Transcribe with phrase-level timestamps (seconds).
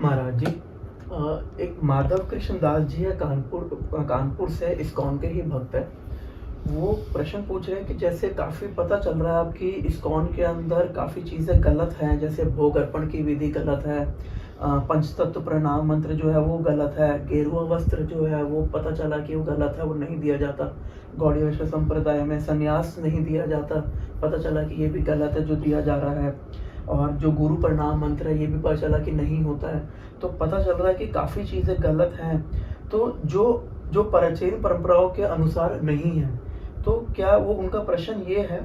[0.00, 0.46] महाराज जी
[1.62, 5.82] एक माधव कृष्ण दास जी है कानपुर कानपुर से, इस्कॉन के ही भक्त है।
[6.68, 10.42] वो प्रश्न पूछ रहे हैं कि जैसे काफ़ी पता चल रहा है आपकी इस्कॉन के
[10.42, 14.04] अंदर काफ़ी चीज़ें गलत हैं, जैसे भोग अर्पण की विधि गलत है
[14.62, 19.18] पंचतत्व प्रणाम मंत्र जो है वो गलत है, गेरुआ वस्त्र जो है वो पता चला
[19.18, 20.72] कि वो गलत है, वो नहीं दिया जाता।
[21.18, 23.80] गौड़ी विश्व संप्रदाय में संन्यास नहीं दिया जाता,
[24.22, 26.34] पता चला कि ये भी गलत है जो दिया जा रहा है।
[26.88, 29.88] और जो गुरु प्रणाम मंत्र है, ये भी पता चला कि नहीं होता है।
[30.20, 32.40] तो पता चल रहा है कि काफ़ी चीज़ें गलत हैं।
[32.88, 36.38] तो जो जो प्राचीन परंपराओं के अनुसार नहीं है
[36.82, 38.60] तो क्या वो, उनका प्रश्न ये है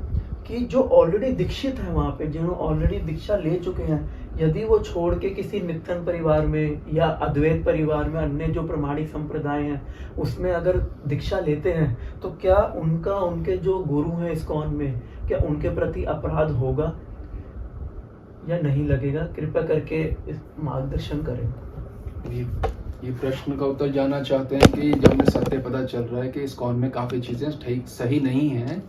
[0.47, 3.99] कि जो ऑलरेडी दीक्षित है वहाँ पे, जिन्होंने ऑलरेडी दीक्षा ले चुके हैं,
[4.39, 9.07] यदि वो छोड़ के किसी नित्यन परिवार में या अद्वैत परिवार में अन्य जो प्रमाणिक
[9.07, 9.81] संप्रदाय हैं,
[10.17, 15.39] उसमें अगर दीक्षा लेते हैं तो क्या उनका, उनके जो गुरु हैं इस्कॉन में, क्या
[15.39, 16.93] उनके प्रति अपराध होगा?
[18.49, 21.45] या नहीं लगेगा कृपया करके इस मार्गदर्शन करें।
[22.31, 22.48] ये
[23.04, 26.29] ये प्रश्न का उत्तर जानना चाहते हैं कि जब हमें सत्य पता चल रहा है
[26.32, 28.79] कि इस्कॉन में काफ़ी चीज़ें ठीक सही नहीं हैं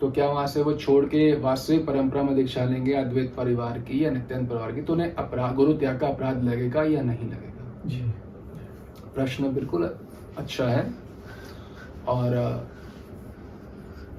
[0.00, 4.04] तो क्या वहाँ से वो छोड़ के वास्तविक परंपरा में दीक्षा लेंगे अद्वैत परिवार की
[4.04, 7.64] या नित्यानंद परिवार की तो उन्हें अपराध गुरु त्याग का अपराध लगेगा या नहीं लगेगा?
[7.86, 8.00] जी।
[9.14, 9.84] प्रश्न बिल्कुल
[10.38, 10.86] अच्छा है।
[12.08, 12.34] और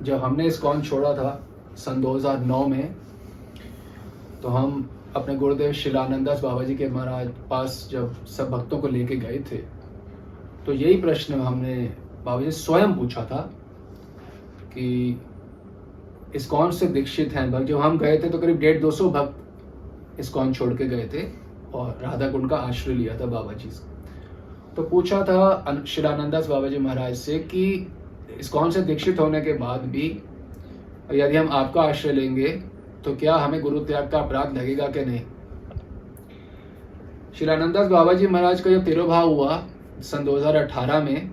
[0.04, 1.40] जब हमने इस कौन छोड़ा था
[1.78, 2.96] सन 2009 में
[4.42, 9.16] तो हम अपने गुरुदेव शिलानंदास बाबा जी के महाराज पास जब सब भक्तों को लेके
[9.16, 9.58] गए थे
[10.66, 11.76] तो यही प्रश्न हमने
[12.26, 13.40] बाबा जी स्वयं पूछा था
[14.74, 14.86] कि
[16.36, 17.52] इस कौन से दीक्षित हैं?
[17.52, 21.10] भक्त जब हम गए थे तो करीब डेढ़ दो सौ भक्त इस्कॉन छोड़ के गए
[21.14, 21.24] थे
[21.78, 23.94] और राधा कुंड का आश्रय लिया था बाबा जी से।
[24.76, 27.66] तो पूछा था शिलानंदास बाबा जी महाराज से कि
[28.40, 30.08] इस कौन से दीक्षित होने के बाद भी
[31.14, 32.48] यदि हम आपका आश्रय लेंगे
[33.06, 35.22] तो क्या हमें गुरु त्याग का अपराध लगेगा कि नहीं?
[37.40, 39.68] शिलानंदास बाबा जी महाराज का जब तिरुभाव हुआ,
[40.02, 41.30] सन 2018 में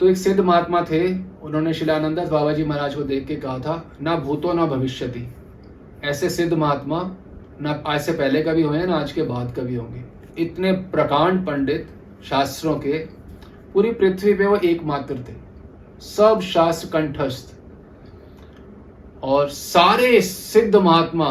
[0.00, 3.92] तो एक सिद्ध महात्मा थे, उन्होंने शिलानंदास बाबा जी महाराज को देख के कहा था,
[4.02, 5.28] ना भूतो, ना भविष्य
[6.04, 7.16] ऐसे सिद्ध महात्मा,
[7.60, 10.04] ना आज से पहले कभी हुए ना आज के बाद कभी होंगे।
[10.42, 11.88] इतने प्रकांड पंडित
[12.24, 12.98] शास्त्रों के,
[13.72, 15.34] पूरी पृथ्वी पे वो एकमात्र थे।
[16.00, 17.61] सब शास्त्र कंठस्थ।
[19.22, 21.28] और सारे सिद्ध महात्मा,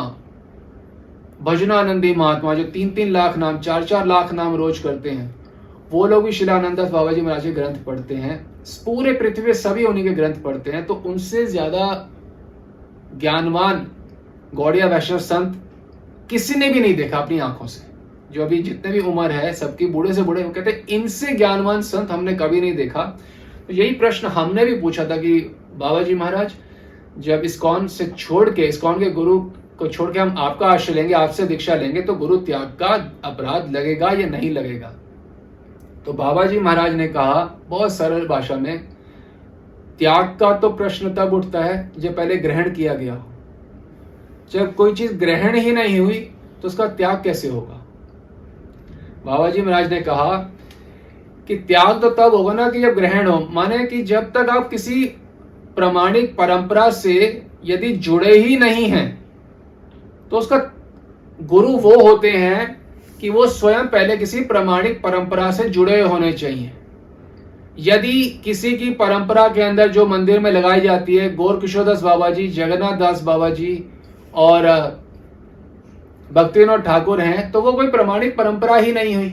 [1.41, 5.35] भजनानंदी महात्मा, जो तीन तीन लाख नाम चार चार लाख नाम रोज करते हैं,
[5.91, 8.39] वो लोग भी शिलानंदास बाबा जी महाराज के ग्रंथ पढ़ते हैं।
[8.85, 11.85] पूरे पृथ्वी सभी उन्हीं के ग्रंथ पढ़ते हैं तो उनसे ज़्यादा
[13.19, 13.85] ज्ञानवान
[14.55, 15.61] गौड़िया वैष्णव संत
[16.29, 17.89] किसी ने भी नहीं देखा अपनी आँखों से।
[18.31, 22.33] जो अभी जितने भी उम्र है, सबकी बूढ़े से बूढ़े कहते इनसे ज्ञानवान संत हमने
[22.35, 23.03] कभी नहीं देखा।
[23.67, 25.39] तो यही प्रश्न हमने भी पूछा था कि
[25.75, 26.53] बाबा जी महाराज
[27.17, 29.39] जब इस्कॉन से छोड़ के, इस्कॉन के गुरु
[29.77, 32.87] को छोड़ के हम आपका आश्रय लेंगे, आपसे दीक्षा लेंगे तो गुरु त्याग का
[33.25, 34.93] अपराध लगेगा या नहीं लगेगा?
[36.05, 38.87] तो बाबा जी महाराज ने कहा, बहुत सरल भाषा में,
[39.99, 43.29] त्याग का तो प्रश्न तब उठता है जब पहले ग्रहण किया गया हो।
[44.53, 46.19] जब कोई चीज़ ग्रहण ही नहीं हुई
[46.61, 47.77] तो उसका त्याग कैसे होगा?
[49.25, 50.37] बाबा जी महाराज ने कहा
[51.47, 54.69] कि त्याग तो तब होगा ना कि जब ग्रहण हो। माने कि जब तक आप
[54.69, 55.03] किसी
[55.75, 57.17] प्रमाणिक परंपरा से
[57.65, 59.07] यदि जुड़े ही नहीं हैं
[60.31, 60.57] तो उसका
[61.39, 62.59] गुरु वो होते हैं
[63.21, 66.71] कि वो स्वयं पहले किसी प्रमाणिक परंपरा से जुड़े होने चाहिए।
[67.79, 72.29] यदि किसी की परंपरा के अंदर जो मंदिर में लगाई जाती है, गौर किशोरदास बाबा
[72.29, 73.83] जी जगन्नाथ दास बाबा जी
[74.35, 74.67] और
[76.31, 79.29] भक्ति विनोद ठाकुर हैं तो वो कोई प्रमाणिक परंपरा ही नहीं हुई।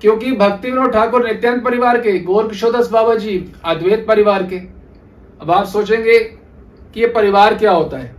[0.00, 4.58] क्योंकि भक्ति विनोद ठाकुर नित्यानंद परिवार के, गौर किशोरदास बाबा जी अद्वैत परिवार के
[5.42, 8.14] अब आप सोचेंगे कि ये परिवार क्या होता है?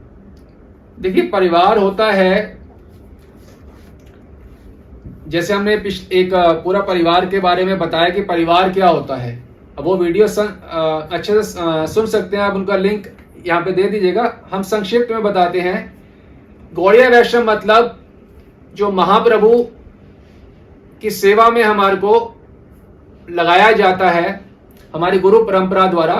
[0.99, 2.61] देखिए परिवार होता है
[5.27, 6.31] जैसे हमने एक
[6.63, 9.31] पूरा परिवार के बारे में बताया कि परिवार क्या होता है।
[9.77, 13.07] अब वो वीडियो सं, आ, अच्छे से सुन सकते हैं आप उनका लिंक
[13.47, 15.77] यहाँ पे दे दीजिएगा। हम संक्षिप्त में बताते हैं।
[16.73, 17.99] गौड़िया वैष्णव मतलब
[18.75, 19.49] जो महाप्रभु
[21.01, 22.13] की सेवा में हमारे को
[23.29, 24.39] लगाया जाता है
[24.93, 26.15] हमारी गुरु परंपरा द्वारा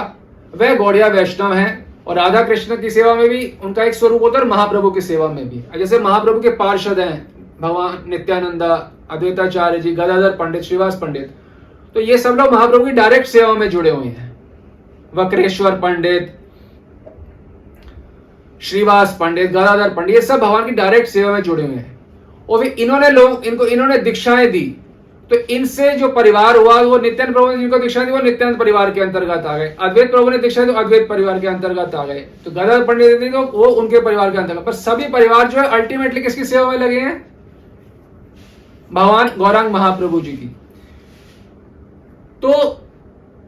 [0.54, 4.40] वह गौड़िया वैष्णव है और राधा कृष्ण की सेवा में भी, उनका एक स्वरूप होता
[4.40, 7.28] है महाप्रभु की सेवा में भी। जैसे महाप्रभु के पार्षद हैं,
[7.62, 8.76] भगवान नित्यानंदा,
[9.12, 11.34] अद्वैताचार्य जी, गदाधर पंडित, श्रीवास पंडित
[11.96, 14.32] तो ये सब लोग महाप्रभु की डायरेक्ट सेवा में जुड़े हुए हैं।
[15.14, 16.34] वक्रेश्वर पंडित,
[18.62, 22.00] श्रीवास पंडित, गदाधर पंडित, ये सब भगवान की डायरेक्ट सेवा में जुड़े हुए हैं।
[22.50, 24.66] और इन्होंने लोग, इनको इन्होंने दीक्षाएँ दी।
[25.34, 28.92] तो इनसे जो परिवार हुआ, वो नित्यानंद प्रभु ने जिनको दीक्षा दी, वो नित्यानंद परिवार
[28.92, 32.20] के अंतर्गत आ गए। अद्वैत प्रभु ने दीक्षा दी अद्वैत परिवार के अंतर्गत आ गए।
[32.46, 35.68] तो गदाधर पंडित ने तो वो उनके परिवार के अंतर्गत। पर सभी परिवार जो है
[35.70, 37.16] अल्टीमेटली किसकी सेवा में लगे हैं?
[38.94, 40.48] भगवान गौरांग महाप्रभु जी की।
[42.44, 42.80] तो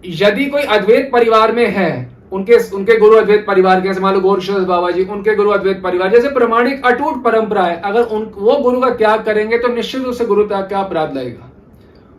[0.04, 1.90] यदि कोई अद्वैत परिवार में है,
[2.32, 6.10] उनके उनके गुरु अद्वैत परिवार के मान लो गोरक्षदास बाबा जी, उनके गुरु अद्वैत परिवार,
[6.10, 10.14] जैसे प्रमाणिक अटूट परंपरा है, अगर उन, वो गुरु का त्याग करेंगे तो निश्चित रूप
[10.14, 11.52] से गुरु त्याग का अपराध लगेगा।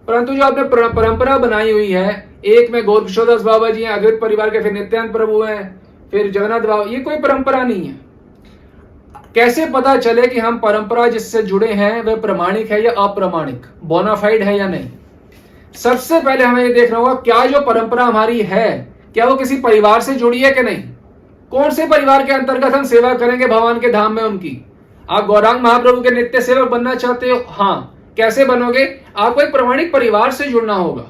[0.08, 4.50] परंतु जो आपने परंपरा बनाई हुई है, एक में गोरक्षदास बाबा जी हैं, अद्वैत परिवार
[4.50, 5.80] के फिर नित्यानंद प्रभु हैं,
[6.10, 8.00] फिर जगन्नाथ बाबा, ये कोई परंपरा नहीं है।
[9.34, 13.66] कैसे पता चले कि हम परंपरा जिससे जुड़े हैं, वह प्रमाणिक है या अप्रमाणिक?
[13.84, 14.90] बोनाफाइड है या नहीं?
[15.74, 20.00] सबसे पहले हमें ये देखना होगा, क्या जो परंपरा हमारी है, क्या वो किसी परिवार
[20.00, 20.82] से जुड़ी है कि नहीं?
[21.50, 24.66] कौन से परिवार के अंतर्गत हम सेवा करेंगे भगवान के धाम में उनकी?
[25.10, 27.44] आप गौरांग महाप्रभु के नित्य सेवक बनना चाहते हो?
[27.48, 28.84] हाँ। कैसे बनोगे?
[29.16, 31.02] आपको एक प्रमाणिक परिवार से जुड़ना होगा।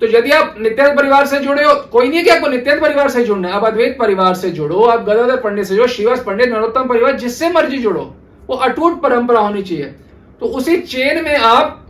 [0.00, 3.08] तो यदि आप नित्यानंद परिवार से जुड़े हो, कोई नहीं है कि आपको नित्यानंद परिवार
[3.08, 6.48] से जुड़ना है। आप अद्वैत परिवार से जुड़ो, आप गदाधर पंडित से जुड़ो, शिवास पंडित,
[6.48, 8.14] नरोत्तम परिवार, जिससे मर्ज़ी जुड़ो,
[8.48, 9.84] वो अटूट परंपरा होनी चाहिए।
[10.40, 11.84] तो उसी चेन में आप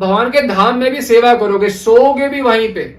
[0.00, 2.94] भगवान के धाम में भी सेवा करोगे, सोओगे भी वहीं पे।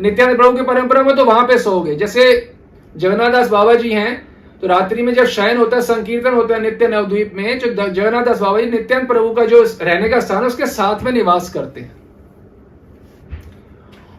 [0.00, 2.54] नित्यानंद प्रभु की परंपरा में तो वहाँ पे सोओगे। जैसे
[2.96, 4.28] जगन्नाथ दास बाबा जी हैं
[4.62, 8.24] तो रात्रि में जब शयन होता है, संकीर्तन होता है नित्य नवद्वीप में, जो जगन्नाथ
[8.24, 11.52] दास बाबा जी नित्यानंद प्रभु का जो रहने का स्थान है, उसके साथ में निवास
[11.54, 11.94] करते हैं।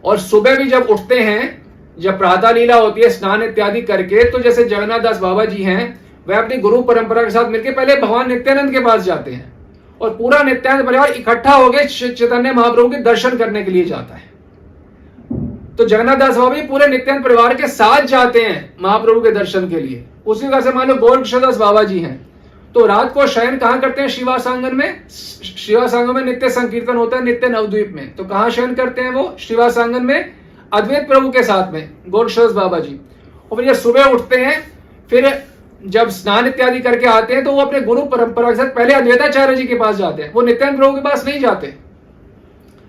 [0.04, 1.66] और सुबह भी जब उठते हैं,
[1.98, 6.00] जब प्रातः लीला होती है, स्नान इत्यादि करके तो जैसे जगन्नाथ दास बाबा जी हैं
[6.28, 9.54] वह अपनी गुरु परंपरा के साथ मिलकर पहले भगवान नित्यानंद के पास जाते हैं।
[10.02, 14.36] और पूरा नित्यानंद परिवार इकट्ठा होकर चैतन्य महाप्रभु के दर्शन करने के लिए जाता है।
[15.78, 19.80] तो जगन्नाथ दास बाबा पूरे नित्यानंद परिवार के साथ जाते हैं महाप्रभु के दर्शन के
[19.80, 22.16] लिए। उसी का से मान गोरक्षदास बाबा जी हैं।
[22.76, 24.08] तो रात को शयन कहाँ करते हैं?
[24.10, 25.08] शिवासांगन में?
[25.10, 29.36] शिवासांगन में नित्य संकीर्तन होता है, नित्य नवद्वीप में। तो कहाँ शयन करते हैं वो?
[29.40, 30.34] शिवासांगन में,
[30.72, 33.00] अद्वैत प्रभु के साथ में गोरक्षदास बाबा जी
[33.52, 34.60] और फिर सुबह उठते हैं,
[35.10, 35.34] फिर
[35.86, 39.56] जब स्नान इत्यादि करके आते हैं तो वो अपने गुरु परंपरा के साथ पहले अद्वैताचार्य
[39.56, 41.74] जी के पास जाते हैं। वो नित्यानंद प्रभु के पास नहीं जाते।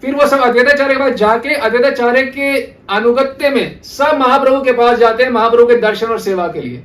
[0.02, 2.52] फिर वो सब अद्वैताचार्य के पास जाके अद्वैताचार्य के
[2.90, 6.82] अनुगत्य में सब महाप्रभु के पास जाते हैं, महाप्रभु के दर्शन और सेवा के लिए।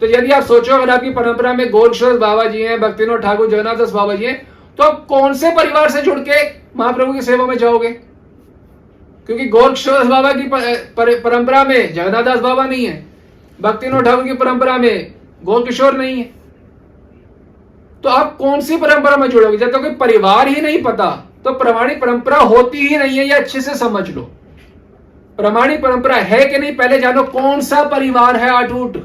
[0.00, 3.76] तो यदि आप सोचो, अगर आपकी परंपरा में गोरक्षदास बाबा जी हैं, भक्तिनोद ठाकुर, जगन्नाथ
[3.76, 4.36] दास बाबा जी हैं
[4.78, 6.42] तो आप कौन से परिवार से जुड़ के
[6.78, 7.90] महाप्रभु की सेवा में जाओगे?
[9.28, 10.48] क्योंकि गोरक्षदास बाबा की
[11.20, 13.04] परंपरा में जगन्नाथ दास बाबा नहीं है,
[13.58, 16.30] भक्तिनोद ठाकुर की परंपरा में गोल किशोर नहीं है।
[18.04, 19.56] तो आप कौन सी परंपरा में जुड़ोगे?
[19.56, 21.10] जब तक तो कोई परिवार ही नहीं पता
[21.44, 24.22] तो प्रमाणिक परंपरा होती ही नहीं है, या अच्छे से समझ लो।
[25.38, 28.96] प्रमाणिक परंपरा है कि नहीं, पहले जानो कौन सा परिवार है अटूट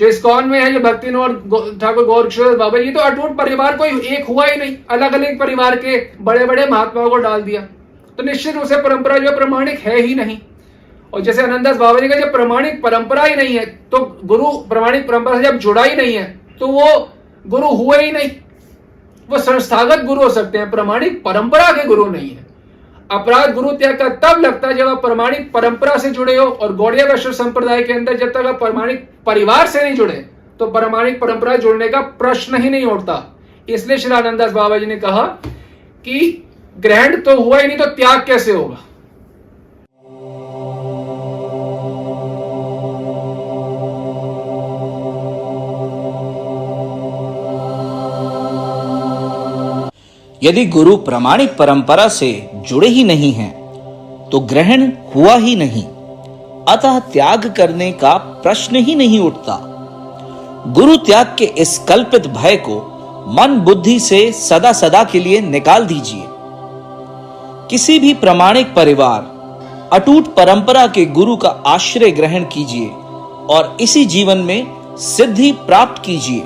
[0.00, 1.32] जो इस्कॉन में है, जो भक्ति और
[1.80, 5.38] ठाकुर गौर किशोर बाबा, ये तो अटूट परिवार, कोई एक हुआ ही नहीं। अलग अलग
[5.40, 7.60] परिवार के बड़े बड़े महात्माओं को डाल दिया।
[8.18, 10.38] तो निश्चित रूप से परंपरा जो प्रमाणिक है ही नहीं।
[11.12, 15.06] और जैसे आनंदास बाबा जी का जब प्रमाणिक परंपरा ही नहीं है तो गुरु प्रमाणिक
[15.08, 16.24] परंपरा से जब जुड़ा ही नहीं है
[16.60, 16.86] तो वो
[17.44, 18.30] गुरु हुए ही नहीं।
[19.28, 22.46] वो संस्थागत गुरु हो सकते हैं, प्रमाणिक परंपरा के गुरु नहीं है।
[23.12, 26.74] अपराध गुरु त्याग का तब लगता है जब आप प्रमाणिक परंपरा से जुड़े हो और
[26.76, 30.14] गौड़िया वैश्व संप्रदाय के अंदर जब तक आप प्रमाणिक परिवार से नहीं जुड़े
[30.58, 33.16] तो प्रमाणिक परंपरा जुड़ने का प्रश्न ही नहीं उठता।
[33.68, 35.24] इसलिए श्री आनंदास बाबा जी ने कहा
[36.04, 36.20] कि
[36.76, 38.78] ग्रहण तो हुआ ही नहीं तो त्याग कैसे होगा?
[50.42, 52.30] यदि गुरु प्रमाणिक परंपरा से
[52.68, 53.52] जुड़े ही नहीं हैं
[54.30, 55.84] तो ग्रहण हुआ ही नहीं।
[56.68, 59.58] अतः त्याग करने का प्रश्न ही नहीं उठता।
[60.68, 62.76] गुरु त्याग के इस कल्पित भय को
[63.28, 66.24] मन बुद्धि से सदा सदा के लिए निकाल दीजिए।
[67.70, 69.22] किसी भी प्रमाणिक परिवार,
[69.92, 72.88] अटूट परंपरा के गुरु का आश्रय ग्रहण कीजिए
[73.50, 76.42] और इसी जीवन में सिद्धि प्राप्त कीजिए।